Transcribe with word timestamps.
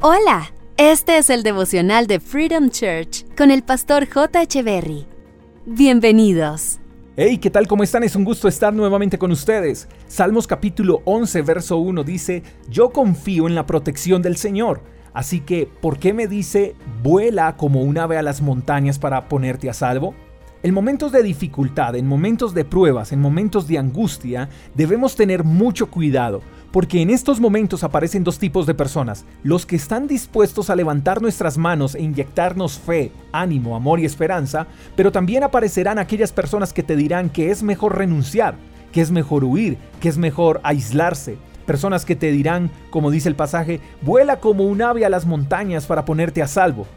Hola, 0.00 0.52
este 0.76 1.18
es 1.18 1.28
el 1.28 1.42
devocional 1.42 2.06
de 2.06 2.20
Freedom 2.20 2.70
Church 2.70 3.24
con 3.36 3.50
el 3.50 3.64
pastor 3.64 4.08
J. 4.08 4.46
Berry. 4.62 5.08
Bienvenidos. 5.66 6.78
Hey, 7.16 7.38
¿qué 7.38 7.50
tal? 7.50 7.66
¿Cómo 7.66 7.82
están? 7.82 8.04
Es 8.04 8.14
un 8.14 8.22
gusto 8.22 8.46
estar 8.46 8.72
nuevamente 8.72 9.18
con 9.18 9.32
ustedes. 9.32 9.88
Salmos 10.06 10.46
capítulo 10.46 11.02
11, 11.04 11.42
verso 11.42 11.78
1 11.78 12.04
dice, 12.04 12.44
Yo 12.68 12.90
confío 12.90 13.48
en 13.48 13.56
la 13.56 13.66
protección 13.66 14.22
del 14.22 14.36
Señor. 14.36 14.82
Así 15.14 15.40
que, 15.40 15.68
¿por 15.80 15.98
qué 15.98 16.12
me 16.12 16.28
dice, 16.28 16.76
vuela 17.02 17.56
como 17.56 17.82
un 17.82 17.98
ave 17.98 18.18
a 18.18 18.22
las 18.22 18.40
montañas 18.40 19.00
para 19.00 19.28
ponerte 19.28 19.68
a 19.68 19.74
salvo? 19.74 20.14
En 20.64 20.74
momentos 20.74 21.12
de 21.12 21.22
dificultad, 21.22 21.94
en 21.94 22.08
momentos 22.08 22.52
de 22.52 22.64
pruebas, 22.64 23.12
en 23.12 23.20
momentos 23.20 23.68
de 23.68 23.78
angustia, 23.78 24.48
debemos 24.74 25.14
tener 25.14 25.44
mucho 25.44 25.88
cuidado 25.88 26.42
porque 26.72 27.00
en 27.00 27.10
estos 27.10 27.38
momentos 27.38 27.84
aparecen 27.84 28.24
dos 28.24 28.40
tipos 28.40 28.66
de 28.66 28.74
personas, 28.74 29.24
los 29.44 29.66
que 29.66 29.76
están 29.76 30.08
dispuestos 30.08 30.68
a 30.68 30.74
levantar 30.74 31.22
nuestras 31.22 31.58
manos 31.58 31.94
e 31.94 32.02
inyectarnos 32.02 32.76
fe, 32.76 33.12
ánimo, 33.30 33.76
amor 33.76 34.00
y 34.00 34.04
esperanza, 34.04 34.66
pero 34.96 35.12
también 35.12 35.44
aparecerán 35.44 36.00
aquellas 36.00 36.32
personas 36.32 36.72
que 36.72 36.82
te 36.82 36.96
dirán 36.96 37.30
que 37.30 37.52
es 37.52 37.62
mejor 37.62 37.96
renunciar, 37.96 38.56
que 38.90 39.00
es 39.00 39.12
mejor 39.12 39.44
huir, 39.44 39.78
que 40.00 40.08
es 40.08 40.18
mejor 40.18 40.60
aislarse, 40.64 41.38
personas 41.66 42.04
que 42.04 42.16
te 42.16 42.32
dirán, 42.32 42.72
como 42.90 43.12
dice 43.12 43.28
el 43.28 43.36
pasaje, 43.36 43.80
vuela 44.02 44.40
como 44.40 44.64
un 44.64 44.82
ave 44.82 45.04
a 45.04 45.08
las 45.08 45.24
montañas 45.24 45.86
para 45.86 46.04
ponerte 46.04 46.42
a 46.42 46.48
salvo. 46.48 46.88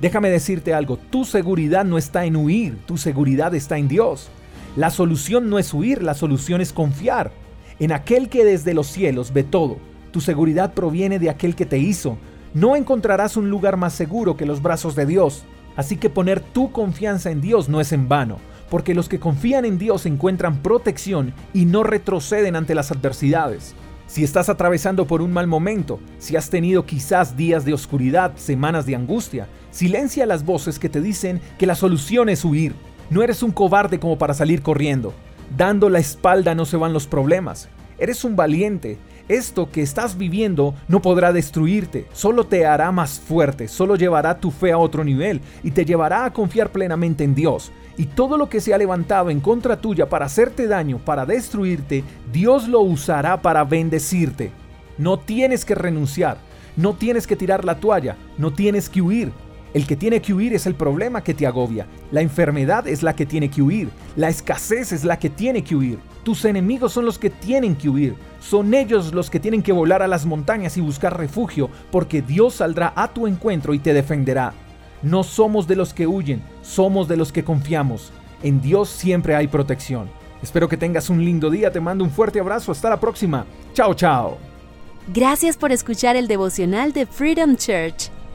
Déjame 0.00 0.30
decirte 0.30 0.72
algo, 0.72 0.96
tu 0.96 1.24
seguridad 1.24 1.84
no 1.84 1.98
está 1.98 2.24
en 2.24 2.36
huir, 2.36 2.78
tu 2.86 2.96
seguridad 2.96 3.54
está 3.54 3.76
en 3.76 3.88
Dios. 3.88 4.30
La 4.76 4.90
solución 4.90 5.50
no 5.50 5.58
es 5.58 5.74
huir, 5.74 6.02
la 6.02 6.14
solución 6.14 6.60
es 6.60 6.72
confiar 6.72 7.32
en 7.80 7.92
aquel 7.92 8.28
que 8.28 8.44
desde 8.44 8.74
los 8.74 8.86
cielos 8.86 9.32
ve 9.32 9.42
todo. 9.42 9.78
Tu 10.12 10.20
seguridad 10.20 10.74
proviene 10.74 11.18
de 11.18 11.30
aquel 11.30 11.56
que 11.56 11.66
te 11.66 11.78
hizo. 11.78 12.18
No 12.54 12.76
encontrarás 12.76 13.36
un 13.36 13.50
lugar 13.50 13.76
más 13.76 13.94
seguro 13.94 14.36
que 14.36 14.46
los 14.46 14.62
brazos 14.62 14.94
de 14.94 15.06
Dios. 15.06 15.44
Así 15.76 15.96
que 15.96 16.10
poner 16.10 16.40
tu 16.40 16.72
confianza 16.72 17.30
en 17.30 17.40
Dios 17.40 17.68
no 17.68 17.80
es 17.80 17.92
en 17.92 18.08
vano, 18.08 18.38
porque 18.68 18.94
los 18.94 19.08
que 19.08 19.18
confían 19.18 19.64
en 19.64 19.78
Dios 19.78 20.04
encuentran 20.04 20.62
protección 20.62 21.32
y 21.54 21.64
no 21.64 21.82
retroceden 21.82 22.54
ante 22.54 22.74
las 22.74 22.90
adversidades. 22.90 23.74
Si 24.06 24.24
estás 24.24 24.48
atravesando 24.48 25.06
por 25.06 25.22
un 25.22 25.32
mal 25.32 25.46
momento, 25.46 26.00
si 26.18 26.36
has 26.36 26.50
tenido 26.50 26.84
quizás 26.84 27.36
días 27.36 27.64
de 27.64 27.72
oscuridad, 27.72 28.36
semanas 28.36 28.84
de 28.84 28.96
angustia, 28.96 29.46
silencia 29.70 30.26
las 30.26 30.44
voces 30.44 30.78
que 30.78 30.88
te 30.88 31.00
dicen 31.00 31.40
que 31.58 31.66
la 31.66 31.74
solución 31.74 32.28
es 32.28 32.44
huir. 32.44 32.74
No 33.10 33.22
eres 33.22 33.42
un 33.42 33.50
cobarde 33.50 33.98
como 33.98 34.18
para 34.18 34.34
salir 34.34 34.62
corriendo. 34.62 35.12
Dando 35.56 35.88
la 35.88 35.98
espalda 35.98 36.54
no 36.54 36.64
se 36.64 36.76
van 36.76 36.92
los 36.92 37.06
problemas. 37.06 37.68
Eres 37.98 38.24
un 38.24 38.36
valiente. 38.36 38.98
Esto 39.28 39.70
que 39.70 39.82
estás 39.82 40.18
viviendo 40.18 40.74
no 40.88 41.00
podrá 41.00 41.32
destruirte, 41.32 42.08
solo 42.12 42.46
te 42.46 42.66
hará 42.66 42.90
más 42.90 43.20
fuerte, 43.20 43.68
solo 43.68 43.94
llevará 43.94 44.40
tu 44.40 44.50
fe 44.50 44.72
a 44.72 44.78
otro 44.78 45.04
nivel 45.04 45.40
y 45.62 45.70
te 45.70 45.84
llevará 45.84 46.24
a 46.24 46.32
confiar 46.32 46.70
plenamente 46.70 47.22
en 47.22 47.36
Dios. 47.36 47.70
Y 47.96 48.06
todo 48.06 48.36
lo 48.36 48.48
que 48.48 48.60
se 48.60 48.74
ha 48.74 48.78
levantado 48.78 49.30
en 49.30 49.38
contra 49.38 49.80
tuya 49.80 50.08
para 50.08 50.26
hacerte 50.26 50.66
daño, 50.66 50.98
para 50.98 51.26
destruirte, 51.26 52.02
Dios 52.32 52.66
lo 52.66 52.80
usará 52.80 53.40
para 53.40 53.62
bendecirte. 53.62 54.50
No 54.98 55.20
tienes 55.20 55.64
que 55.64 55.76
renunciar, 55.76 56.38
no 56.76 56.94
tienes 56.94 57.28
que 57.28 57.36
tirar 57.36 57.64
la 57.64 57.78
toalla, 57.78 58.16
no 58.36 58.52
tienes 58.52 58.88
que 58.88 59.00
huir. 59.00 59.30
El 59.72 59.86
que 59.86 59.94
tiene 59.94 60.20
que 60.20 60.34
huir 60.34 60.52
es 60.52 60.66
el 60.66 60.74
problema 60.74 61.22
que 61.22 61.32
te 61.32 61.46
agobia. 61.46 61.86
La 62.10 62.22
enfermedad 62.22 62.88
es 62.88 63.04
la 63.04 63.14
que 63.14 63.24
tiene 63.24 63.50
que 63.50 63.62
huir. 63.62 63.88
La 64.16 64.28
escasez 64.28 64.90
es 64.90 65.04
la 65.04 65.18
que 65.18 65.30
tiene 65.30 65.62
que 65.62 65.76
huir. 65.76 65.98
Tus 66.24 66.44
enemigos 66.44 66.92
son 66.92 67.04
los 67.04 67.18
que 67.18 67.30
tienen 67.30 67.76
que 67.76 67.88
huir. 67.88 68.16
Son 68.40 68.74
ellos 68.74 69.14
los 69.14 69.30
que 69.30 69.38
tienen 69.38 69.62
que 69.62 69.72
volar 69.72 70.02
a 70.02 70.08
las 70.08 70.26
montañas 70.26 70.76
y 70.76 70.80
buscar 70.80 71.16
refugio, 71.16 71.70
porque 71.92 72.20
Dios 72.20 72.54
saldrá 72.54 72.92
a 72.96 73.08
tu 73.08 73.28
encuentro 73.28 73.72
y 73.72 73.78
te 73.78 73.94
defenderá. 73.94 74.54
No 75.02 75.22
somos 75.22 75.68
de 75.68 75.76
los 75.76 75.94
que 75.94 76.06
huyen, 76.06 76.42
somos 76.62 77.06
de 77.06 77.16
los 77.16 77.30
que 77.30 77.44
confiamos. 77.44 78.12
En 78.42 78.60
Dios 78.60 78.88
siempre 78.88 79.36
hay 79.36 79.46
protección. 79.46 80.10
Espero 80.42 80.68
que 80.68 80.76
tengas 80.76 81.10
un 81.10 81.24
lindo 81.24 81.48
día, 81.48 81.70
te 81.70 81.80
mando 81.80 82.02
un 82.02 82.10
fuerte 82.10 82.40
abrazo, 82.40 82.72
hasta 82.72 82.90
la 82.90 82.98
próxima. 82.98 83.46
Chao, 83.72 83.94
chao. 83.94 84.38
Gracias 85.08 85.56
por 85.56 85.70
escuchar 85.70 86.16
el 86.16 86.26
devocional 86.26 86.92
de 86.92 87.06
Freedom 87.06 87.56
Church 87.56 88.10